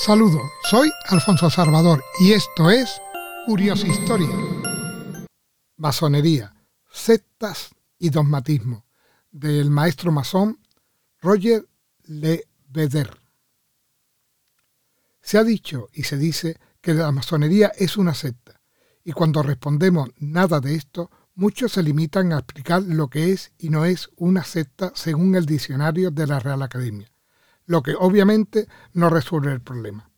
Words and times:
Saludos, 0.00 0.52
soy 0.62 0.92
Alfonso 1.08 1.50
Salvador 1.50 2.04
y 2.20 2.30
esto 2.30 2.70
es 2.70 3.02
Curiosa 3.46 3.84
Historia. 3.88 4.28
Masonería, 5.76 6.54
sectas 6.88 7.70
y 7.98 8.10
dogmatismo, 8.10 8.86
del 9.32 9.70
maestro 9.70 10.12
masón 10.12 10.60
Roger 11.20 11.68
Le 12.04 12.44
Beder. 12.68 13.10
Se 15.20 15.36
ha 15.36 15.42
dicho 15.42 15.88
y 15.92 16.04
se 16.04 16.16
dice 16.16 16.60
que 16.80 16.94
la 16.94 17.10
masonería 17.10 17.72
es 17.76 17.96
una 17.96 18.14
secta, 18.14 18.60
y 19.02 19.10
cuando 19.10 19.42
respondemos 19.42 20.10
nada 20.18 20.60
de 20.60 20.76
esto, 20.76 21.10
muchos 21.34 21.72
se 21.72 21.82
limitan 21.82 22.32
a 22.32 22.38
explicar 22.38 22.84
lo 22.84 23.08
que 23.08 23.32
es 23.32 23.50
y 23.58 23.68
no 23.68 23.84
es 23.84 24.10
una 24.14 24.44
secta 24.44 24.92
según 24.94 25.34
el 25.34 25.44
diccionario 25.44 26.12
de 26.12 26.28
la 26.28 26.38
Real 26.38 26.62
Academia 26.62 27.10
lo 27.68 27.82
que 27.82 27.94
obviamente 27.94 28.66
no 28.94 29.10
resuelve 29.10 29.52
el 29.52 29.60
problema. 29.60 30.10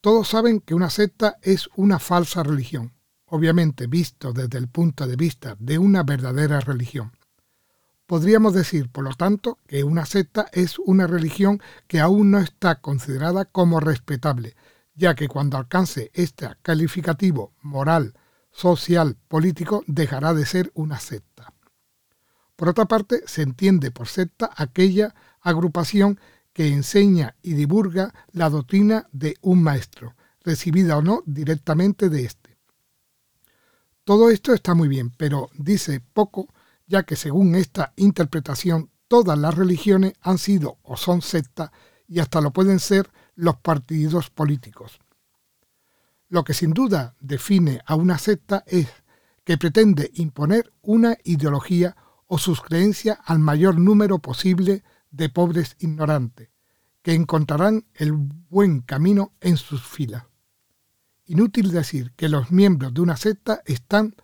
Todos 0.00 0.28
saben 0.28 0.60
que 0.60 0.74
una 0.74 0.88
secta 0.88 1.36
es 1.42 1.68
una 1.74 1.98
falsa 1.98 2.44
religión, 2.44 2.94
obviamente 3.26 3.88
visto 3.88 4.32
desde 4.32 4.58
el 4.58 4.68
punto 4.68 5.06
de 5.06 5.16
vista 5.16 5.56
de 5.58 5.78
una 5.78 6.04
verdadera 6.04 6.60
religión. 6.60 7.12
Podríamos 8.06 8.54
decir, 8.54 8.88
por 8.88 9.02
lo 9.02 9.14
tanto, 9.14 9.58
que 9.66 9.82
una 9.82 10.06
secta 10.06 10.46
es 10.52 10.78
una 10.78 11.08
religión 11.08 11.60
que 11.88 12.00
aún 12.00 12.30
no 12.30 12.38
está 12.38 12.80
considerada 12.80 13.46
como 13.46 13.80
respetable, 13.80 14.54
ya 14.94 15.16
que 15.16 15.26
cuando 15.26 15.56
alcance 15.56 16.12
este 16.14 16.48
calificativo 16.62 17.52
moral, 17.62 18.14
social, 18.52 19.16
político, 19.26 19.82
dejará 19.88 20.34
de 20.34 20.46
ser 20.46 20.70
una 20.74 21.00
secta. 21.00 21.52
Por 22.54 22.68
otra 22.68 22.84
parte, 22.84 23.22
se 23.26 23.42
entiende 23.42 23.90
por 23.90 24.06
secta 24.06 24.50
aquella 24.54 25.14
agrupación 25.40 26.20
que 26.54 26.68
enseña 26.68 27.36
y 27.42 27.52
divulga 27.52 28.14
la 28.32 28.48
doctrina 28.48 29.08
de 29.12 29.36
un 29.42 29.62
maestro, 29.62 30.14
recibida 30.40 30.96
o 30.96 31.02
no 31.02 31.22
directamente 31.26 32.08
de 32.08 32.24
éste. 32.24 32.56
Todo 34.04 34.30
esto 34.30 34.54
está 34.54 34.74
muy 34.74 34.88
bien, 34.88 35.10
pero 35.10 35.50
dice 35.58 36.00
poco, 36.00 36.48
ya 36.86 37.02
que 37.02 37.16
según 37.16 37.54
esta 37.56 37.92
interpretación 37.96 38.90
todas 39.08 39.36
las 39.36 39.54
religiones 39.54 40.14
han 40.20 40.38
sido 40.38 40.78
o 40.82 40.96
son 40.96 41.22
sectas 41.22 41.70
y 42.06 42.20
hasta 42.20 42.40
lo 42.40 42.52
pueden 42.52 42.78
ser 42.78 43.10
los 43.34 43.56
partidos 43.56 44.30
políticos. 44.30 45.00
Lo 46.28 46.44
que 46.44 46.54
sin 46.54 46.72
duda 46.72 47.16
define 47.20 47.80
a 47.86 47.96
una 47.96 48.18
secta 48.18 48.62
es 48.66 48.88
que 49.44 49.58
pretende 49.58 50.10
imponer 50.14 50.72
una 50.82 51.16
ideología 51.24 51.96
o 52.26 52.38
sus 52.38 52.60
creencias 52.60 53.18
al 53.24 53.40
mayor 53.40 53.78
número 53.78 54.18
posible 54.18 54.84
de 55.16 55.28
pobres 55.28 55.76
ignorantes, 55.78 56.50
que 57.02 57.14
encontrarán 57.14 57.84
el 57.94 58.12
buen 58.12 58.80
camino 58.80 59.32
en 59.40 59.56
sus 59.56 59.86
filas. 59.86 60.24
Inútil 61.26 61.70
decir 61.70 62.12
que 62.16 62.28
los 62.28 62.50
miembros 62.50 62.92
de 62.92 63.00
una 63.00 63.16
secta 63.16 63.62
están 63.64 64.14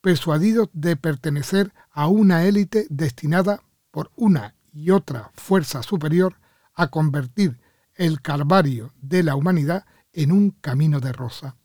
persuadidos 0.00 0.68
de 0.72 0.96
pertenecer 0.96 1.72
a 1.90 2.06
una 2.06 2.44
élite 2.44 2.86
destinada 2.88 3.62
por 3.90 4.10
una 4.14 4.54
y 4.72 4.90
otra 4.90 5.30
fuerza 5.34 5.82
superior 5.82 6.36
a 6.74 6.88
convertir 6.88 7.60
el 7.94 8.22
calvario 8.22 8.92
de 9.00 9.24
la 9.24 9.34
humanidad 9.34 9.84
en 10.12 10.30
un 10.30 10.50
camino 10.52 11.00
de 11.00 11.12
rosa. 11.12 11.56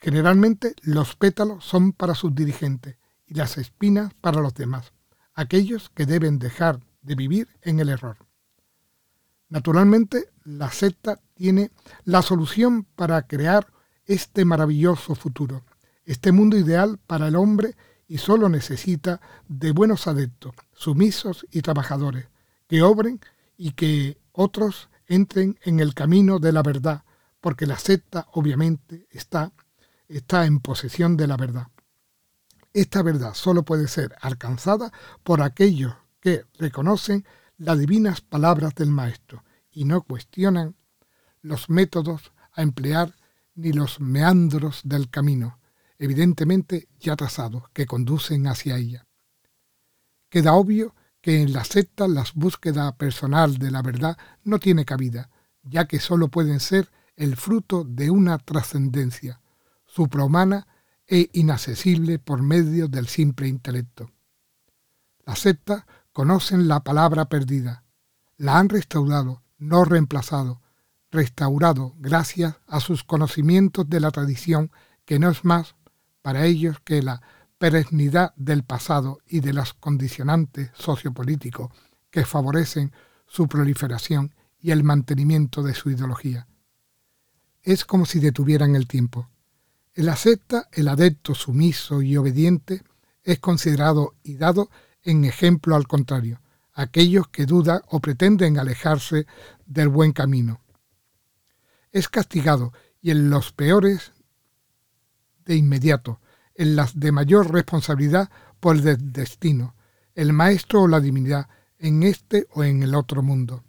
Generalmente 0.00 0.74
los 0.82 1.16
pétalos 1.16 1.64
son 1.64 1.92
para 1.92 2.14
sus 2.14 2.34
dirigentes 2.34 2.96
y 3.26 3.34
las 3.34 3.58
espinas 3.58 4.14
para 4.20 4.40
los 4.40 4.54
demás, 4.54 4.92
aquellos 5.34 5.90
que 5.90 6.06
deben 6.06 6.38
dejar 6.38 6.80
de 7.02 7.14
vivir 7.14 7.48
en 7.62 7.80
el 7.80 7.88
error. 7.88 8.16
Naturalmente, 9.48 10.30
la 10.44 10.70
secta 10.70 11.20
tiene 11.34 11.70
la 12.04 12.22
solución 12.22 12.84
para 12.96 13.26
crear 13.26 13.66
este 14.06 14.44
maravilloso 14.44 15.14
futuro, 15.14 15.64
este 16.04 16.32
mundo 16.32 16.56
ideal 16.56 16.98
para 17.06 17.28
el 17.28 17.36
hombre 17.36 17.76
y 18.08 18.18
solo 18.18 18.48
necesita 18.48 19.20
de 19.48 19.72
buenos 19.72 20.06
adeptos, 20.06 20.54
sumisos 20.72 21.46
y 21.50 21.62
trabajadores, 21.62 22.28
que 22.66 22.82
obren 22.82 23.20
y 23.56 23.72
que 23.72 24.18
otros 24.32 24.88
entren 25.06 25.58
en 25.62 25.80
el 25.80 25.94
camino 25.94 26.38
de 26.38 26.52
la 26.52 26.62
verdad, 26.62 27.04
porque 27.40 27.66
la 27.66 27.78
secta 27.78 28.26
obviamente 28.32 29.06
está, 29.10 29.52
está 30.08 30.46
en 30.46 30.60
posesión 30.60 31.16
de 31.16 31.26
la 31.26 31.36
verdad. 31.36 31.68
Esta 32.72 33.02
verdad 33.02 33.34
solo 33.34 33.64
puede 33.64 33.86
ser 33.86 34.16
alcanzada 34.20 34.92
por 35.22 35.42
aquellos 35.42 35.94
que 36.22 36.44
reconocen 36.56 37.26
las 37.58 37.78
divinas 37.78 38.20
palabras 38.20 38.74
del 38.76 38.90
Maestro 38.90 39.44
y 39.72 39.84
no 39.84 40.02
cuestionan 40.02 40.76
los 41.42 41.68
métodos 41.68 42.32
a 42.52 42.62
emplear 42.62 43.14
ni 43.56 43.72
los 43.72 44.00
meandros 44.00 44.82
del 44.84 45.10
camino, 45.10 45.58
evidentemente 45.98 46.88
ya 47.00 47.16
trazados, 47.16 47.64
que 47.72 47.86
conducen 47.86 48.46
hacia 48.46 48.76
ella. 48.76 49.04
Queda 50.30 50.54
obvio 50.54 50.94
que 51.20 51.42
en 51.42 51.52
la 51.52 51.64
secta 51.64 52.06
las 52.06 52.34
búsquedas 52.34 52.94
personal 52.94 53.58
de 53.58 53.70
la 53.70 53.82
verdad 53.82 54.16
no 54.44 54.60
tiene 54.60 54.84
cabida, 54.84 55.28
ya 55.62 55.86
que 55.86 55.98
sólo 55.98 56.28
pueden 56.28 56.60
ser 56.60 56.90
el 57.16 57.36
fruto 57.36 57.84
de 57.84 58.10
una 58.10 58.38
trascendencia 58.38 59.40
suprahumana 59.86 60.68
e 61.06 61.30
inaccesible 61.32 62.20
por 62.20 62.42
medio 62.42 62.86
del 62.86 63.08
simple 63.08 63.48
intelecto. 63.48 64.10
La 65.24 65.36
secta 65.36 65.86
conocen 66.12 66.68
la 66.68 66.80
palabra 66.80 67.26
perdida, 67.26 67.84
la 68.36 68.58
han 68.58 68.68
restaurado, 68.68 69.42
no 69.58 69.84
reemplazado, 69.84 70.60
restaurado 71.10 71.94
gracias 71.98 72.56
a 72.66 72.80
sus 72.80 73.04
conocimientos 73.04 73.88
de 73.88 74.00
la 74.00 74.10
tradición, 74.10 74.70
que 75.04 75.18
no 75.18 75.30
es 75.30 75.44
más 75.44 75.74
para 76.22 76.46
ellos 76.46 76.78
que 76.84 77.02
la 77.02 77.22
perennidad 77.58 78.34
del 78.36 78.64
pasado 78.64 79.20
y 79.26 79.40
de 79.40 79.52
los 79.52 79.74
condicionantes 79.74 80.70
sociopolíticos 80.74 81.70
que 82.10 82.24
favorecen 82.24 82.92
su 83.26 83.46
proliferación 83.48 84.34
y 84.60 84.70
el 84.70 84.84
mantenimiento 84.84 85.62
de 85.62 85.74
su 85.74 85.90
ideología. 85.90 86.48
Es 87.62 87.84
como 87.84 88.06
si 88.06 88.20
detuvieran 88.20 88.74
el 88.74 88.86
tiempo. 88.86 89.28
El 89.94 90.08
acepta, 90.08 90.68
el 90.72 90.88
adepto 90.88 91.34
sumiso 91.34 92.02
y 92.02 92.16
obediente, 92.16 92.82
es 93.22 93.38
considerado 93.38 94.14
y 94.22 94.36
dado 94.36 94.70
en 95.02 95.24
ejemplo 95.24 95.76
al 95.76 95.86
contrario, 95.86 96.40
aquellos 96.72 97.28
que 97.28 97.46
dudan 97.46 97.82
o 97.88 98.00
pretenden 98.00 98.58
alejarse 98.58 99.26
del 99.66 99.88
buen 99.88 100.12
camino. 100.12 100.60
Es 101.90 102.08
castigado 102.08 102.72
y 103.00 103.10
en 103.10 103.30
los 103.30 103.52
peores 103.52 104.12
de 105.44 105.56
inmediato, 105.56 106.20
en 106.54 106.76
las 106.76 106.98
de 106.98 107.12
mayor 107.12 107.52
responsabilidad 107.52 108.30
por 108.60 108.76
el 108.76 109.12
destino, 109.12 109.74
el 110.14 110.32
maestro 110.32 110.82
o 110.82 110.88
la 110.88 111.00
divinidad, 111.00 111.48
en 111.78 112.04
este 112.04 112.46
o 112.52 112.62
en 112.62 112.82
el 112.82 112.94
otro 112.94 113.22
mundo. 113.22 113.64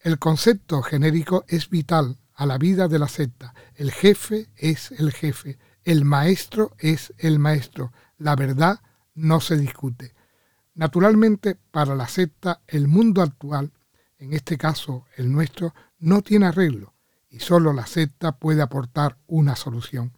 El 0.00 0.18
concepto 0.18 0.82
genérico 0.82 1.44
es 1.46 1.68
vital 1.68 2.18
a 2.34 2.46
la 2.46 2.58
vida 2.58 2.88
de 2.88 2.98
la 2.98 3.08
secta. 3.08 3.54
El 3.74 3.92
jefe 3.92 4.48
es 4.56 4.90
el 4.92 5.12
jefe, 5.12 5.58
el 5.84 6.04
maestro 6.04 6.74
es 6.78 7.12
el 7.18 7.38
maestro. 7.38 7.92
La 8.18 8.34
verdad 8.34 8.80
no 9.14 9.40
se 9.40 9.56
discute. 9.56 10.14
Naturalmente, 10.74 11.56
para 11.70 11.94
la 11.94 12.08
secta, 12.08 12.60
el 12.66 12.88
mundo 12.88 13.22
actual, 13.22 13.72
en 14.18 14.32
este 14.32 14.58
caso 14.58 15.06
el 15.16 15.30
nuestro, 15.30 15.72
no 15.98 16.22
tiene 16.22 16.46
arreglo 16.46 16.94
y 17.28 17.40
solo 17.40 17.72
la 17.72 17.86
secta 17.86 18.38
puede 18.38 18.62
aportar 18.62 19.18
una 19.26 19.54
solución. 19.56 20.16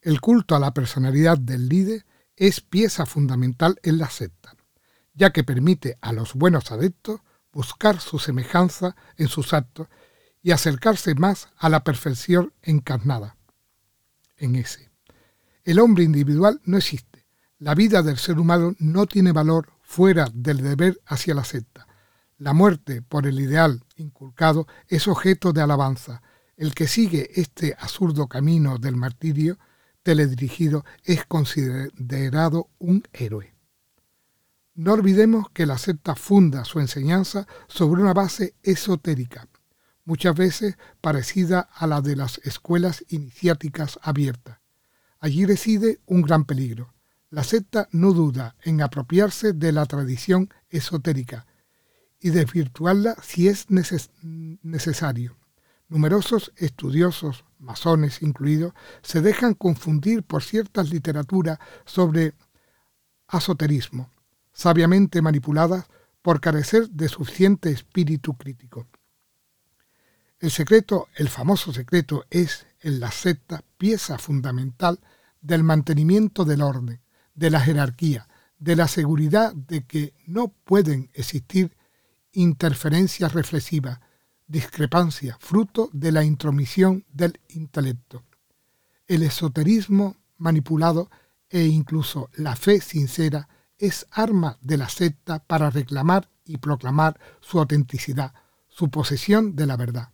El 0.00 0.20
culto 0.20 0.56
a 0.56 0.60
la 0.60 0.74
personalidad 0.74 1.38
del 1.38 1.68
líder 1.68 2.04
es 2.36 2.60
pieza 2.60 3.06
fundamental 3.06 3.78
en 3.82 3.98
la 3.98 4.10
secta, 4.10 4.54
ya 5.14 5.32
que 5.32 5.44
permite 5.44 5.96
a 6.00 6.12
los 6.12 6.34
buenos 6.34 6.72
adeptos 6.72 7.20
buscar 7.52 8.00
su 8.00 8.18
semejanza 8.18 8.96
en 9.16 9.28
sus 9.28 9.52
actos 9.52 9.88
y 10.42 10.50
acercarse 10.50 11.14
más 11.14 11.48
a 11.56 11.68
la 11.68 11.84
perfección 11.84 12.52
encarnada 12.62 13.36
en 14.36 14.56
ese. 14.56 14.90
El 15.62 15.78
hombre 15.78 16.02
individual 16.04 16.60
no 16.64 16.76
existe 16.76 17.13
la 17.64 17.74
vida 17.74 18.02
del 18.02 18.18
ser 18.18 18.38
humano 18.38 18.76
no 18.78 19.06
tiene 19.06 19.32
valor 19.32 19.72
fuera 19.80 20.28
del 20.34 20.58
deber 20.58 21.00
hacia 21.06 21.34
la 21.34 21.44
secta. 21.44 21.86
La 22.36 22.52
muerte 22.52 23.00
por 23.00 23.26
el 23.26 23.40
ideal 23.40 23.82
inculcado 23.96 24.66
es 24.86 25.08
objeto 25.08 25.54
de 25.54 25.62
alabanza. 25.62 26.20
El 26.58 26.74
que 26.74 26.86
sigue 26.86 27.30
este 27.40 27.74
absurdo 27.78 28.28
camino 28.28 28.76
del 28.76 28.96
martirio 28.96 29.58
teledirigido 30.02 30.84
es 31.04 31.24
considerado 31.24 32.68
un 32.78 33.02
héroe. 33.14 33.54
No 34.74 34.92
olvidemos 34.92 35.48
que 35.48 35.64
la 35.64 35.78
secta 35.78 36.14
funda 36.16 36.66
su 36.66 36.80
enseñanza 36.80 37.46
sobre 37.66 38.02
una 38.02 38.12
base 38.12 38.56
esotérica, 38.62 39.48
muchas 40.04 40.34
veces 40.34 40.76
parecida 41.00 41.60
a 41.72 41.86
la 41.86 42.02
de 42.02 42.14
las 42.14 42.36
escuelas 42.44 43.02
iniciáticas 43.08 43.98
abiertas. 44.02 44.58
Allí 45.18 45.46
reside 45.46 46.00
un 46.04 46.20
gran 46.20 46.44
peligro. 46.44 46.93
La 47.34 47.42
secta 47.42 47.88
no 47.90 48.12
duda 48.12 48.54
en 48.62 48.80
apropiarse 48.80 49.52
de 49.52 49.72
la 49.72 49.86
tradición 49.86 50.50
esotérica 50.70 51.46
y 52.20 52.30
desvirtuarla 52.30 53.16
si 53.24 53.48
es 53.48 53.66
necesario, 53.70 55.36
Numerosos 55.88 56.52
estudiosos, 56.56 57.44
masones 57.58 58.22
incluidos, 58.22 58.72
se 59.02 59.20
dejan 59.20 59.54
confundir 59.54 60.22
por 60.22 60.44
ciertas 60.44 60.90
literaturas 60.90 61.58
sobre 61.84 62.34
asoterismo, 63.26 64.12
sabiamente 64.52 65.20
manipuladas 65.20 65.86
por 66.22 66.40
carecer 66.40 66.88
de 66.90 67.08
suficiente 67.08 67.72
espíritu 67.72 68.36
crítico. 68.36 68.86
El 70.38 70.52
secreto, 70.52 71.08
el 71.16 71.28
famoso 71.28 71.72
secreto, 71.72 72.26
es 72.30 72.68
en 72.78 73.00
la 73.00 73.10
secta 73.10 73.64
pieza 73.76 74.18
fundamental 74.18 75.00
del 75.40 75.64
mantenimiento 75.64 76.44
del 76.44 76.62
orden, 76.62 77.03
de 77.34 77.50
la 77.50 77.60
jerarquía, 77.60 78.28
de 78.58 78.76
la 78.76 78.88
seguridad 78.88 79.54
de 79.54 79.84
que 79.84 80.14
no 80.26 80.48
pueden 80.48 81.10
existir 81.14 81.76
interferencias 82.32 83.32
reflexivas, 83.32 84.00
discrepancia, 84.46 85.36
fruto 85.40 85.90
de 85.92 86.12
la 86.12 86.24
intromisión 86.24 87.04
del 87.12 87.40
intelecto. 87.48 88.24
El 89.06 89.22
esoterismo 89.22 90.16
manipulado 90.38 91.10
e 91.50 91.64
incluso 91.64 92.30
la 92.34 92.56
fe 92.56 92.80
sincera 92.80 93.48
es 93.78 94.06
arma 94.10 94.58
de 94.60 94.76
la 94.76 94.88
secta 94.88 95.40
para 95.40 95.70
reclamar 95.70 96.30
y 96.44 96.58
proclamar 96.58 97.18
su 97.40 97.58
autenticidad, 97.58 98.34
su 98.68 98.90
posesión 98.90 99.56
de 99.56 99.66
la 99.66 99.76
verdad. 99.76 100.10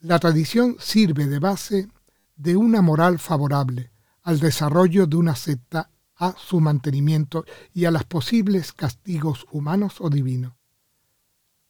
La 0.00 0.18
tradición 0.18 0.76
sirve 0.80 1.26
de 1.26 1.38
base 1.38 1.88
de 2.36 2.56
una 2.56 2.82
moral 2.82 3.18
favorable 3.18 3.93
al 4.24 4.40
desarrollo 4.40 5.06
de 5.06 5.16
una 5.16 5.36
secta, 5.36 5.90
a 6.16 6.34
su 6.36 6.60
mantenimiento 6.60 7.44
y 7.72 7.84
a 7.84 7.90
los 7.90 8.04
posibles 8.04 8.72
castigos 8.72 9.46
humanos 9.50 10.00
o 10.00 10.10
divinos. 10.10 10.54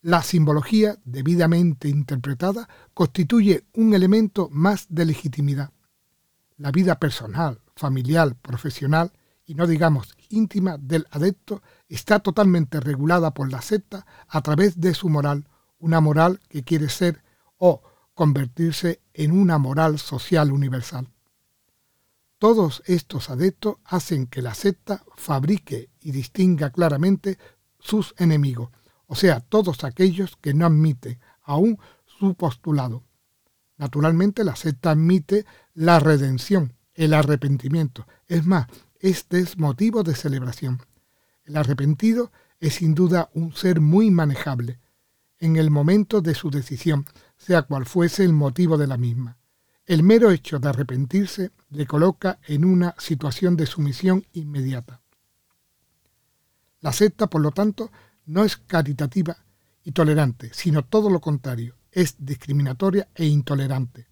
La 0.01 0.23
simbología, 0.23 0.99
debidamente 1.05 1.89
interpretada, 1.89 2.69
constituye 2.93 3.65
un 3.73 3.95
elemento 3.95 4.49
más 4.53 4.87
de 4.91 5.07
legitimidad. 5.07 5.71
La 6.57 6.71
vida 6.71 6.99
personal, 6.99 7.61
familiar, 7.75 8.37
profesional 8.37 9.13
y 9.47 9.55
no 9.55 9.67
digamos 9.67 10.15
íntima 10.29 10.77
del 10.79 11.07
adepto 11.11 11.63
está 11.89 12.21
totalmente 12.21 12.81
regulada 12.81 13.33
por 13.33 13.51
la 13.51 13.63
secta 13.63 14.07
a 14.29 14.43
través 14.43 14.81
de 14.81 14.95
su 14.95 15.09
moral, 15.09 15.49
una 15.79 16.01
moral 16.01 16.41
que 16.49 16.65
quiere 16.65 16.89
ser 16.89 17.23
o 17.57 17.83
convertirse 18.15 19.01
en 19.13 19.33
una 19.33 19.59
moral 19.59 19.99
social 19.99 20.53
universal. 20.53 21.09
Todos 22.39 22.83
estos 22.87 23.31
adeptos 23.31 23.77
hacen 23.85 24.27
que 24.27 24.43
la 24.43 24.55
secta 24.55 25.05
fabrique 25.17 25.91
y 26.01 26.11
distinga 26.11 26.71
claramente 26.71 27.39
sus 27.79 28.15
enemigos, 28.19 28.71
o 29.07 29.15
sea, 29.15 29.41
todos 29.41 29.85
aquellos 29.85 30.37
que 30.37 30.55
no 30.55 30.67
admiten 30.67 31.21
aún 31.43 31.79
su 32.07 32.35
postulado. 32.35 33.05
Naturalmente 33.77 34.45
la 34.45 34.57
secta 34.57 34.93
admite 34.93 35.47
la 35.75 36.01
redención, 36.01 36.75
el 36.95 37.13
arrepentimiento. 37.15 38.07
Es 38.27 38.47
más, 38.47 38.67
este 38.99 39.41
es 39.41 39.59
motivo 39.59 40.03
de 40.03 40.15
celebración. 40.15 40.81
El 41.45 41.57
arrepentido 41.57 42.33
es 42.61 42.75
sin 42.75 42.95
duda 42.95 43.31
un 43.35 43.53
ser 43.53 43.81
muy 43.81 44.11
manejable 44.11 44.81
en 45.39 45.57
el 45.57 45.71
momento 45.71 46.23
de 46.23 46.35
su 46.35 46.51
decisión, 46.51 47.05
sea 47.37 47.63
cual 47.63 47.85
fuese 47.85 48.25
el 48.25 48.33
motivo 48.33 48.79
de 48.79 48.87
la 48.87 48.97
misma. 48.97 49.37
El 49.87 50.03
mero 50.03 50.31
hecho 50.31 50.59
de 50.59 50.69
arrepentirse 50.69 51.51
le 51.71 51.87
coloca 51.87 52.39
en 52.47 52.65
una 52.65 52.95
situación 52.99 53.57
de 53.57 53.67
sumisión 53.67 54.27
inmediata. 54.33 55.03
La 56.81 56.93
secta, 56.93 57.29
por 57.29 57.43
lo 57.43 57.51
tanto, 57.51 57.91
no 58.27 58.45
es 58.45 58.57
caritativa 58.57 59.37
y 59.85 59.93
tolerante, 59.93 60.51
sino 60.55 60.85
todo 60.85 61.11
lo 61.11 61.21
contrario, 61.21 61.77
es 61.93 62.17
discriminatoria 62.19 63.09
e 63.15 63.27
intolerante. 63.27 64.09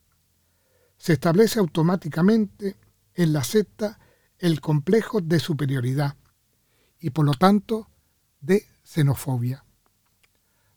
Se 0.98 1.14
establece 1.14 1.58
automáticamente 1.58 2.76
en 3.14 3.32
la 3.32 3.42
secta 3.42 3.98
el 4.38 4.60
complejo 4.60 5.20
de 5.20 5.40
superioridad 5.40 6.16
y 7.00 7.10
por 7.10 7.24
lo 7.24 7.32
tanto 7.32 7.88
de 8.40 8.66
xenofobia. 8.84 9.64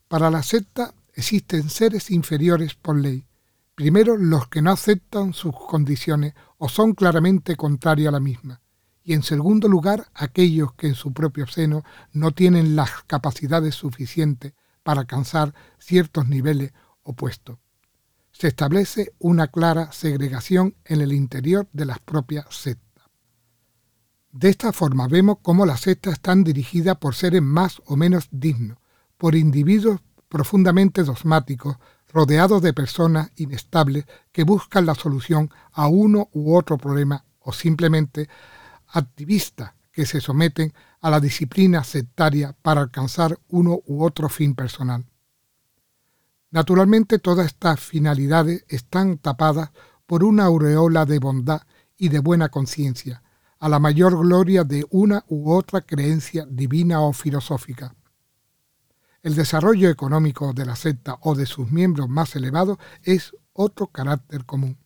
Para 0.08 0.30
la 0.30 0.44
secta 0.44 0.94
existen 1.14 1.70
seres 1.70 2.12
inferiores 2.12 2.76
por 2.76 2.98
ley. 2.98 3.26
Primero 3.76 4.16
los 4.16 4.48
que 4.48 4.62
no 4.62 4.72
aceptan 4.72 5.34
sus 5.34 5.54
condiciones 5.54 6.34
o 6.58 6.70
son 6.70 6.94
claramente 6.94 7.58
contrarios 7.58 8.08
a 8.08 8.12
la 8.12 8.22
misma. 8.22 8.62
Y 9.04 9.14
en 9.14 9.22
segundo 9.22 9.68
lugar 9.68 10.08
aquellos 10.14 10.74
que 10.74 10.88
en 10.88 10.96
su 10.96 11.14
propio 11.14 11.46
seno 11.46 11.84
no 12.14 12.32
tienen 12.32 12.76
las 12.78 13.04
capacidades 13.06 13.76
suficientes 13.76 14.54
para 14.82 15.02
alcanzar 15.02 15.54
ciertos 15.78 16.28
niveles 16.28 16.72
opuestos. 17.04 17.60
Se 18.32 18.48
establece 18.48 19.14
una 19.20 19.48
clara 19.48 19.92
segregación 19.92 20.76
en 20.86 21.02
el 21.02 21.12
interior 21.12 21.68
de 21.74 21.86
las 21.86 22.00
propias 22.00 22.46
sectas. 22.50 23.06
De 24.32 24.50
esta 24.50 24.74
forma 24.74 25.08
vemos 25.08 25.38
cómo 25.42 25.66
las 25.66 25.82
sectas 25.82 26.14
están 26.14 26.44
dirigidas 26.44 26.98
por 26.98 27.16
seres 27.16 27.42
más 27.42 27.82
o 27.86 27.96
menos 27.96 28.28
dignos, 28.32 28.78
por 29.18 29.36
individuos 29.36 30.02
profundamente 30.28 31.04
dogmáticos, 31.04 31.78
rodeados 32.16 32.62
de 32.62 32.72
personas 32.72 33.30
inestables 33.36 34.06
que 34.32 34.46
buscan 34.46 34.86
la 34.86 34.96
solución 34.96 35.52
a 35.74 35.88
uno 35.88 36.30
u 36.32 36.56
otro 36.56 36.78
problema 36.78 37.26
o 37.42 37.52
simplemente 37.52 38.30
activistas 38.88 39.74
que 39.92 40.06
se 40.06 40.22
someten 40.22 40.74
a 41.02 41.10
la 41.10 41.20
disciplina 41.20 41.84
sectaria 41.84 42.56
para 42.62 42.80
alcanzar 42.80 43.38
uno 43.50 43.82
u 43.86 44.02
otro 44.02 44.30
fin 44.30 44.56
personal. 44.56 45.06
Naturalmente 46.52 47.20
todas 47.20 47.48
estas 47.48 47.82
finalidades 47.82 48.64
están 48.70 49.18
tapadas 49.18 49.72
por 50.06 50.24
una 50.24 50.46
aureola 50.46 51.06
de 51.06 51.20
bondad 51.20 51.64
y 51.98 52.08
de 52.08 52.20
buena 52.20 52.48
conciencia, 52.48 53.24
a 53.60 53.68
la 53.68 53.80
mayor 53.80 54.18
gloria 54.18 54.64
de 54.64 54.86
una 54.90 55.26
u 55.28 55.52
otra 55.52 55.82
creencia 55.82 56.46
divina 56.50 57.02
o 57.02 57.12
filosófica. 57.12 57.94
El 59.26 59.34
desarrollo 59.34 59.90
económico 59.90 60.54
de 60.54 60.68
la 60.68 60.76
secta 60.76 61.18
o 61.22 61.34
de 61.34 61.48
sus 61.48 61.72
miembros 61.72 62.08
más 62.08 62.36
elevados 62.36 62.78
es 63.02 63.36
otro 63.54 63.88
carácter 63.88 64.46
común. 64.46 64.78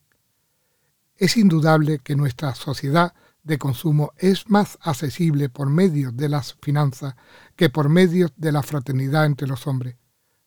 Es 1.17 1.35
indudable 1.35 1.99
que 1.99 2.15
nuestra 2.15 2.55
sociedad 2.55 3.13
de 3.43 3.57
consumo 3.57 4.13
es 4.15 4.49
más 4.49 4.77
accesible 4.79 5.49
por 5.49 5.69
medio 5.69 6.13
de 6.13 6.29
las 6.29 6.53
finanzas 6.61 7.15
que 7.57 7.69
por 7.69 7.89
medio 7.89 8.29
de 8.37 8.53
la 8.53 8.63
fraternidad 8.63 9.25
entre 9.25 9.45
los 9.45 9.67
hombres. 9.67 9.97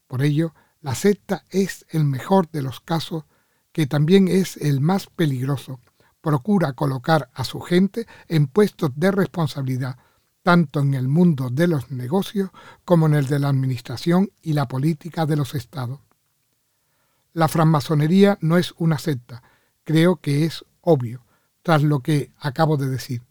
Por 0.07 0.23
ello, 0.23 0.55
la 0.81 0.95
secta 0.95 1.45
es 1.51 1.85
el 1.91 2.05
mejor 2.05 2.51
de 2.51 2.63
los 2.63 2.81
casos, 2.81 3.25
que 3.73 3.87
también 3.87 4.27
es 4.27 4.57
el 4.57 4.81
más 4.81 5.07
peligroso. 5.09 5.81
Procura 6.23 6.73
colocar 6.73 7.29
a 7.35 7.45
su 7.45 7.61
gente 7.61 8.07
en 8.29 8.47
puestos 8.47 8.93
de 8.97 9.11
responsabilidad, 9.11 9.99
tanto 10.43 10.81
en 10.81 10.95
el 10.95 11.09
mundo 11.09 11.51
de 11.51 11.69
los 11.69 11.91
negocios 11.91 12.51
como 12.85 13.07
en 13.07 13.15
el 13.15 13.27
de 13.27 13.39
la 13.39 13.49
administración 13.49 14.31
y 14.43 14.53
la 14.53 14.67
política 14.67 15.27
de 15.27 15.37
los 15.37 15.55
estados. 15.55 16.01
La 17.33 17.49
francmasonería 17.49 18.39
no 18.41 18.59
es 18.59 18.75
una 18.77 18.99
secta, 18.99 19.43
creo 19.85 20.17
que 20.17 20.45
es 20.45 20.65
obvio, 20.81 21.25
tras 21.63 21.83
lo 21.83 22.01
que 22.01 22.33
acabo 22.39 22.77
de 22.77 22.89
decir. 22.89 23.23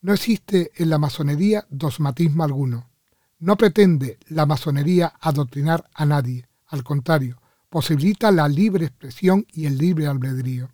No 0.00 0.12
existe 0.12 0.72
en 0.76 0.90
la 0.90 0.98
masonería 0.98 1.66
dogmatismo 1.70 2.44
alguno. 2.44 2.90
No 3.38 3.56
pretende 3.56 4.18
la 4.28 4.46
masonería 4.46 5.14
adoctrinar 5.20 5.88
a 5.94 6.04
nadie, 6.04 6.48
al 6.66 6.82
contrario, 6.82 7.40
posibilita 7.68 8.30
la 8.30 8.48
libre 8.48 8.86
expresión 8.86 9.46
y 9.52 9.66
el 9.66 9.78
libre 9.78 10.06
albedrío. 10.06 10.70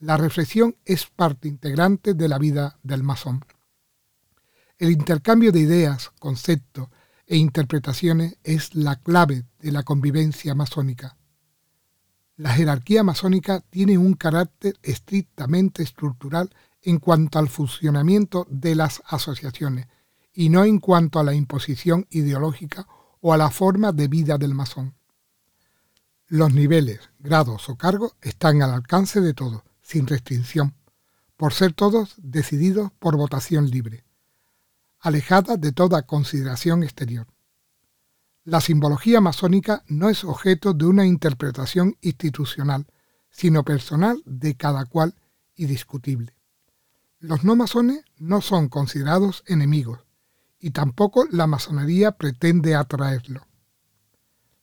La 0.00 0.16
reflexión 0.16 0.76
es 0.84 1.06
parte 1.06 1.48
integrante 1.48 2.14
de 2.14 2.28
la 2.28 2.38
vida 2.38 2.78
del 2.82 3.02
masón. 3.02 3.44
El 4.78 4.92
intercambio 4.92 5.50
de 5.50 5.58
ideas, 5.58 6.12
conceptos 6.20 6.88
e 7.26 7.36
interpretaciones 7.36 8.38
es 8.44 8.76
la 8.76 8.94
clave 8.94 9.44
de 9.58 9.72
la 9.72 9.82
convivencia 9.82 10.54
masónica. 10.54 11.16
La 12.36 12.50
jerarquía 12.50 13.02
masónica 13.02 13.60
tiene 13.70 13.98
un 13.98 14.14
carácter 14.14 14.78
estrictamente 14.84 15.82
estructural 15.82 16.54
en 16.80 17.00
cuanto 17.00 17.40
al 17.40 17.48
funcionamiento 17.48 18.46
de 18.48 18.76
las 18.76 19.02
asociaciones 19.06 19.88
y 20.32 20.48
no 20.48 20.64
en 20.64 20.78
cuanto 20.78 21.18
a 21.18 21.24
la 21.24 21.34
imposición 21.34 22.06
ideológica 22.10 22.86
o 23.20 23.32
a 23.32 23.36
la 23.36 23.50
forma 23.50 23.90
de 23.90 24.06
vida 24.06 24.38
del 24.38 24.54
masón. 24.54 24.94
Los 26.28 26.54
niveles, 26.54 27.00
grados 27.18 27.68
o 27.68 27.74
cargos 27.74 28.14
están 28.22 28.62
al 28.62 28.70
alcance 28.70 29.20
de 29.20 29.34
todos, 29.34 29.62
sin 29.82 30.06
restricción, 30.06 30.76
por 31.36 31.52
ser 31.52 31.72
todos 31.72 32.14
decididos 32.18 32.92
por 33.00 33.16
votación 33.16 33.68
libre 33.70 34.04
alejada 35.00 35.56
de 35.56 35.72
toda 35.72 36.02
consideración 36.02 36.82
exterior. 36.82 37.26
La 38.44 38.60
simbología 38.60 39.20
masónica 39.20 39.84
no 39.88 40.08
es 40.08 40.24
objeto 40.24 40.72
de 40.72 40.86
una 40.86 41.06
interpretación 41.06 41.96
institucional, 42.00 42.86
sino 43.30 43.64
personal 43.64 44.22
de 44.24 44.56
cada 44.56 44.86
cual 44.86 45.14
y 45.54 45.66
discutible. 45.66 46.34
Los 47.20 47.44
no 47.44 47.56
masones 47.56 48.04
no 48.16 48.40
son 48.40 48.68
considerados 48.68 49.42
enemigos, 49.46 50.00
y 50.58 50.70
tampoco 50.70 51.26
la 51.30 51.46
masonería 51.46 52.12
pretende 52.12 52.74
atraerlo. 52.74 53.46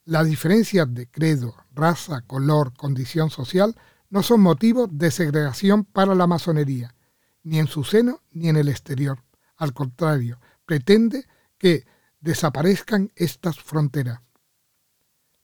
Las 0.04 0.26
diferencias 0.26 0.92
de 0.92 1.08
credo, 1.08 1.54
raza, 1.74 2.22
color, 2.22 2.74
condición 2.74 3.30
social 3.30 3.76
no 4.08 4.22
son 4.22 4.40
motivos 4.40 4.88
de 4.92 5.10
segregación 5.10 5.84
para 5.84 6.14
la 6.14 6.26
masonería, 6.26 6.94
ni 7.42 7.58
en 7.58 7.66
su 7.66 7.84
seno 7.84 8.22
ni 8.32 8.48
en 8.48 8.56
el 8.56 8.68
exterior. 8.68 9.25
Al 9.56 9.72
contrario, 9.72 10.40
pretende 10.64 11.26
que 11.58 11.86
desaparezcan 12.20 13.12
estas 13.14 13.58
fronteras. 13.60 14.20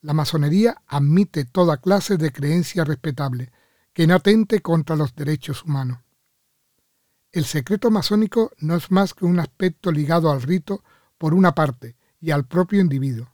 La 0.01 0.13
masonería 0.13 0.81
admite 0.87 1.45
toda 1.45 1.77
clase 1.77 2.17
de 2.17 2.31
creencia 2.31 2.83
respetable, 2.83 3.51
que 3.93 4.05
no 4.05 4.15
atente 4.15 4.61
contra 4.61 4.95
los 4.95 5.15
derechos 5.15 5.63
humanos. 5.63 5.99
El 7.31 7.45
secreto 7.45 7.89
masónico 7.89 8.51
no 8.59 8.75
es 8.75 8.91
más 8.91 9.13
que 9.13 9.25
un 9.25 9.39
aspecto 9.39 9.91
ligado 9.91 10.29
al 10.31 10.41
rito 10.41 10.83
por 11.17 11.33
una 11.33 11.55
parte 11.55 11.95
y 12.19 12.31
al 12.31 12.45
propio 12.45 12.81
individuo, 12.81 13.33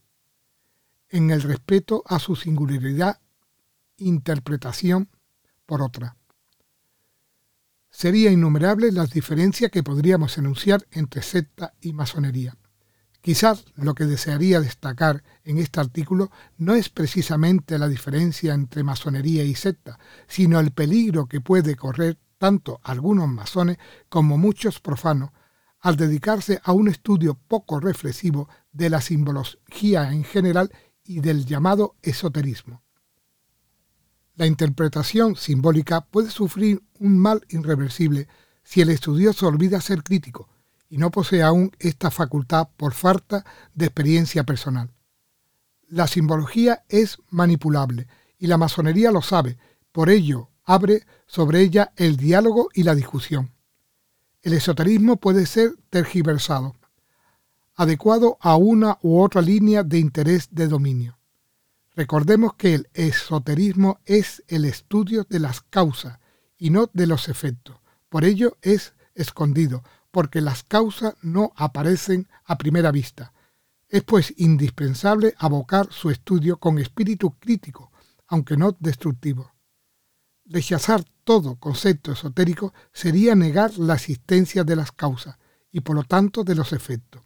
en 1.08 1.30
el 1.30 1.42
respeto 1.42 2.02
a 2.06 2.18
su 2.18 2.36
singularidad, 2.36 3.20
interpretación 3.96 5.10
por 5.66 5.82
otra. 5.82 6.16
Sería 8.00 8.30
innumerable 8.30 8.92
las 8.92 9.10
diferencias 9.10 9.70
que 9.70 9.82
podríamos 9.82 10.38
enunciar 10.38 10.86
entre 10.90 11.20
secta 11.20 11.74
y 11.82 11.92
masonería. 11.92 12.56
Quizás 13.20 13.66
lo 13.76 13.94
que 13.94 14.06
desearía 14.06 14.62
destacar 14.62 15.22
en 15.44 15.58
este 15.58 15.80
artículo 15.80 16.30
no 16.56 16.74
es 16.74 16.88
precisamente 16.88 17.78
la 17.78 17.88
diferencia 17.88 18.54
entre 18.54 18.84
masonería 18.84 19.44
y 19.44 19.54
secta, 19.54 19.98
sino 20.26 20.58
el 20.60 20.70
peligro 20.70 21.26
que 21.26 21.42
puede 21.42 21.76
correr 21.76 22.16
tanto 22.38 22.80
algunos 22.84 23.28
masones 23.28 23.76
como 24.08 24.38
muchos 24.38 24.80
profanos 24.80 25.32
al 25.78 25.96
dedicarse 25.96 26.58
a 26.64 26.72
un 26.72 26.88
estudio 26.88 27.34
poco 27.34 27.80
reflexivo 27.80 28.48
de 28.72 28.88
la 28.88 29.02
simbología 29.02 30.10
en 30.10 30.24
general 30.24 30.72
y 31.04 31.20
del 31.20 31.44
llamado 31.44 31.96
esoterismo. 32.00 32.82
La 34.40 34.46
interpretación 34.46 35.36
simbólica 35.36 36.00
puede 36.00 36.30
sufrir 36.30 36.82
un 36.98 37.18
mal 37.18 37.44
irreversible 37.50 38.26
si 38.62 38.80
el 38.80 38.88
estudioso 38.88 39.46
olvida 39.46 39.82
ser 39.82 40.02
crítico 40.02 40.48
y 40.88 40.96
no 40.96 41.10
posee 41.10 41.42
aún 41.42 41.72
esta 41.78 42.10
facultad 42.10 42.68
por 42.78 42.94
falta 42.94 43.44
de 43.74 43.84
experiencia 43.84 44.44
personal. 44.44 44.94
La 45.88 46.06
simbología 46.06 46.84
es 46.88 47.18
manipulable 47.28 48.08
y 48.38 48.46
la 48.46 48.56
masonería 48.56 49.12
lo 49.12 49.20
sabe, 49.20 49.58
por 49.92 50.08
ello 50.08 50.48
abre 50.64 51.04
sobre 51.26 51.60
ella 51.60 51.92
el 51.96 52.16
diálogo 52.16 52.70
y 52.72 52.84
la 52.84 52.94
discusión. 52.94 53.52
El 54.40 54.54
esoterismo 54.54 55.18
puede 55.18 55.44
ser 55.44 55.74
tergiversado, 55.90 56.76
adecuado 57.74 58.38
a 58.40 58.56
una 58.56 58.96
u 59.02 59.20
otra 59.20 59.42
línea 59.42 59.82
de 59.82 59.98
interés 59.98 60.48
de 60.50 60.66
dominio. 60.66 61.19
Recordemos 62.00 62.54
que 62.54 62.72
el 62.72 62.88
esoterismo 62.94 64.00
es 64.06 64.42
el 64.48 64.64
estudio 64.64 65.26
de 65.28 65.38
las 65.38 65.60
causas 65.60 66.18
y 66.56 66.70
no 66.70 66.88
de 66.94 67.06
los 67.06 67.28
efectos. 67.28 67.76
Por 68.08 68.24
ello 68.24 68.56
es 68.62 68.94
escondido, 69.14 69.84
porque 70.10 70.40
las 70.40 70.62
causas 70.62 71.12
no 71.20 71.52
aparecen 71.56 72.26
a 72.46 72.56
primera 72.56 72.90
vista. 72.90 73.34
Es 73.86 74.02
pues 74.02 74.32
indispensable 74.38 75.34
abocar 75.36 75.92
su 75.92 76.08
estudio 76.08 76.56
con 76.56 76.78
espíritu 76.78 77.38
crítico, 77.38 77.92
aunque 78.28 78.56
no 78.56 78.74
destructivo. 78.80 79.52
Rechazar 80.46 81.04
todo 81.22 81.56
concepto 81.56 82.12
esotérico 82.12 82.72
sería 82.94 83.34
negar 83.34 83.76
la 83.76 83.96
existencia 83.96 84.64
de 84.64 84.76
las 84.76 84.90
causas 84.90 85.36
y 85.70 85.80
por 85.80 85.96
lo 85.96 86.04
tanto 86.04 86.44
de 86.44 86.54
los 86.54 86.72
efectos. 86.72 87.20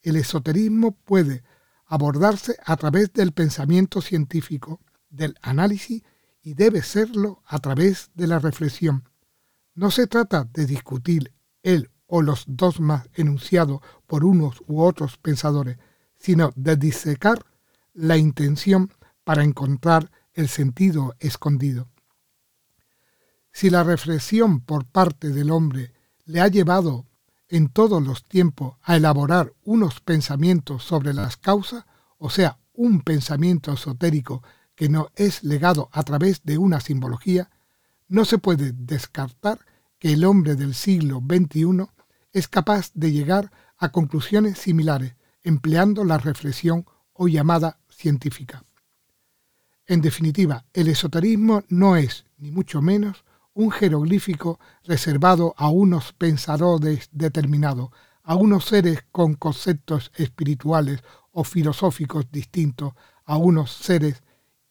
El 0.00 0.16
esoterismo 0.16 0.92
puede 0.92 1.44
abordarse 1.86 2.56
a 2.64 2.76
través 2.76 3.12
del 3.12 3.32
pensamiento 3.32 4.00
científico, 4.00 4.80
del 5.10 5.36
análisis 5.42 6.02
y 6.42 6.54
debe 6.54 6.82
serlo 6.82 7.42
a 7.46 7.58
través 7.58 8.10
de 8.14 8.26
la 8.26 8.38
reflexión. 8.38 9.08
No 9.74 9.90
se 9.90 10.06
trata 10.06 10.44
de 10.44 10.66
discutir 10.66 11.32
el 11.62 11.90
o 12.06 12.22
los 12.22 12.44
dogmas 12.46 13.08
enunciados 13.14 13.80
por 14.06 14.24
unos 14.24 14.62
u 14.66 14.82
otros 14.82 15.16
pensadores, 15.16 15.78
sino 16.18 16.52
de 16.54 16.76
disecar 16.76 17.44
la 17.92 18.16
intención 18.16 18.92
para 19.24 19.42
encontrar 19.42 20.10
el 20.34 20.48
sentido 20.48 21.14
escondido. 21.18 21.88
Si 23.52 23.70
la 23.70 23.84
reflexión 23.84 24.60
por 24.60 24.84
parte 24.84 25.30
del 25.30 25.50
hombre 25.50 25.92
le 26.24 26.40
ha 26.40 26.48
llevado 26.48 27.06
en 27.48 27.68
todos 27.68 28.02
los 28.02 28.24
tiempos 28.24 28.76
a 28.82 28.96
elaborar 28.96 29.52
unos 29.64 30.00
pensamientos 30.00 30.84
sobre 30.84 31.12
las 31.12 31.36
causas, 31.36 31.84
o 32.18 32.30
sea, 32.30 32.58
un 32.72 33.02
pensamiento 33.02 33.72
esotérico 33.72 34.42
que 34.74 34.88
no 34.88 35.10
es 35.14 35.44
legado 35.44 35.88
a 35.92 36.02
través 36.02 36.42
de 36.44 36.58
una 36.58 36.80
simbología, 36.80 37.50
no 38.08 38.24
se 38.24 38.38
puede 38.38 38.72
descartar 38.72 39.60
que 39.98 40.12
el 40.12 40.24
hombre 40.24 40.56
del 40.56 40.74
siglo 40.74 41.22
XXI 41.26 41.86
es 42.32 42.48
capaz 42.48 42.90
de 42.94 43.12
llegar 43.12 43.52
a 43.78 43.90
conclusiones 43.90 44.58
similares 44.58 45.14
empleando 45.42 46.04
la 46.04 46.18
reflexión 46.18 46.86
o 47.12 47.28
llamada 47.28 47.78
científica. 47.88 48.64
En 49.86 50.00
definitiva, 50.00 50.64
el 50.72 50.88
esoterismo 50.88 51.62
no 51.68 51.96
es, 51.96 52.24
ni 52.38 52.50
mucho 52.50 52.80
menos, 52.80 53.24
un 53.54 53.70
jeroglífico 53.70 54.58
reservado 54.84 55.54
a 55.56 55.68
unos 55.70 56.12
pensadores 56.12 57.08
determinados, 57.12 57.90
a 58.22 58.34
unos 58.34 58.66
seres 58.66 59.04
con 59.12 59.34
conceptos 59.34 60.10
espirituales 60.16 61.02
o 61.30 61.44
filosóficos 61.44 62.30
distintos, 62.30 62.92
a 63.24 63.36
unos 63.36 63.72
seres 63.72 64.22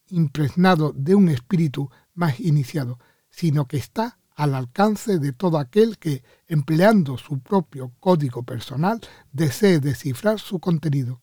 impregnados 0.08 0.92
de 0.96 1.14
un 1.14 1.28
espíritu 1.28 1.90
más 2.14 2.38
iniciado, 2.40 2.98
sino 3.30 3.66
que 3.66 3.78
está 3.78 4.18
al 4.36 4.54
alcance 4.54 5.18
de 5.18 5.32
todo 5.32 5.58
aquel 5.58 5.98
que, 5.98 6.22
empleando 6.46 7.18
su 7.18 7.38
propio 7.38 7.92
código 8.00 8.42
personal, 8.42 9.00
desee 9.32 9.80
descifrar 9.80 10.40
su 10.40 10.58
contenido. 10.58 11.22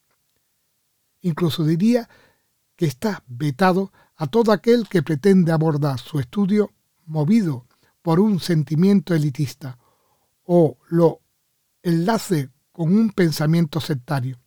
Incluso 1.21 1.63
diría 1.63 2.09
que 2.75 2.85
está 2.85 3.23
vetado 3.27 3.91
a 4.15 4.27
todo 4.27 4.51
aquel 4.51 4.87
que 4.87 5.03
pretende 5.03 5.51
abordar 5.51 5.99
su 5.99 6.19
estudio 6.19 6.71
movido 7.11 7.67
por 8.01 8.19
un 8.19 8.39
sentimiento 8.39 9.13
elitista 9.13 9.77
o 10.45 10.77
lo 10.89 11.21
enlace 11.83 12.49
con 12.71 12.95
un 12.95 13.11
pensamiento 13.11 13.79
sectario. 13.79 14.39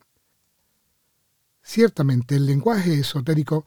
Ciertamente 1.62 2.37
el 2.37 2.47
lenguaje 2.47 2.99
esotérico 2.99 3.64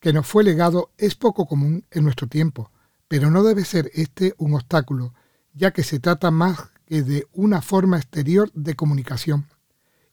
que 0.00 0.12
nos 0.12 0.26
fue 0.26 0.44
legado 0.44 0.92
es 0.96 1.14
poco 1.14 1.46
común 1.46 1.84
en 1.90 2.04
nuestro 2.04 2.26
tiempo, 2.26 2.70
pero 3.06 3.30
no 3.30 3.42
debe 3.42 3.64
ser 3.64 3.90
este 3.94 4.34
un 4.38 4.54
obstáculo, 4.54 5.14
ya 5.54 5.72
que 5.72 5.82
se 5.82 5.98
trata 5.98 6.30
más 6.30 6.70
que 6.86 7.02
de 7.02 7.26
una 7.32 7.62
forma 7.62 7.98
exterior 7.98 8.50
de 8.52 8.74
comunicación, 8.74 9.46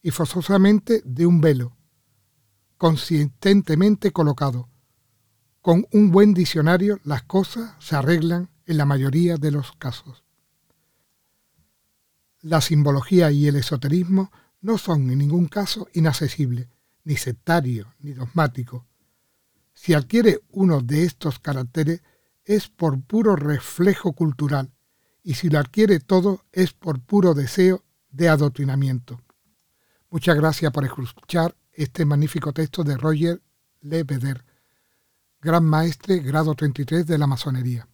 y 0.01 0.11
forzosamente 0.11 1.01
de 1.05 1.25
un 1.25 1.41
velo, 1.41 1.75
consistentemente 2.77 4.11
colocado. 4.11 4.69
Con 5.65 5.87
un 5.93 6.11
buen 6.11 6.35
diccionario 6.35 6.99
las 7.05 7.23
cosas 7.23 7.73
se 7.79 7.95
arreglan 7.95 8.51
en 8.67 8.77
la 8.77 8.85
mayoría 8.85 9.37
de 9.37 9.49
los 9.49 9.71
casos. 9.71 10.23
La 12.39 12.61
simbología 12.61 13.31
y 13.31 13.47
el 13.47 13.55
esoterismo 13.55 14.31
no 14.61 14.77
son 14.77 15.09
en 15.09 15.17
ningún 15.17 15.47
caso 15.47 15.87
inaccesibles, 15.93 16.67
ni 17.03 17.17
sectarios, 17.17 17.87
ni 17.97 18.13
dogmáticos. 18.13 18.83
Si 19.73 19.95
adquiere 19.95 20.41
uno 20.51 20.81
de 20.81 21.03
estos 21.03 21.39
caracteres, 21.39 22.03
es 22.43 22.67
por 22.67 23.01
puro 23.01 23.35
reflejo 23.35 24.13
cultural 24.13 24.71
y 25.23 25.33
si 25.33 25.49
lo 25.49 25.57
adquiere 25.57 25.99
todo 25.99 26.45
es 26.51 26.73
por 26.73 27.01
puro 27.01 27.33
deseo 27.33 27.83
de 28.11 28.29
adoctrinamiento. 28.29 29.19
Muchas 30.11 30.35
gracias 30.35 30.71
por 30.71 30.85
escuchar 30.85 31.55
este 31.73 32.05
magnífico 32.05 32.53
texto 32.53 32.83
de 32.83 32.97
Roger 32.97 33.41
Lebeder, 33.81 34.45
gran 35.45 35.63
maestre 35.63 36.21
grado 36.21 36.55
33 36.55 37.05
de 37.05 37.19
la 37.19 37.27
masonería. 37.27 37.87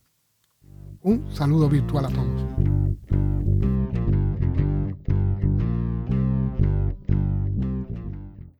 Un 1.01 1.35
saludo 1.35 1.67
virtual 1.67 2.05
a 2.05 2.09
todos. 2.09 2.70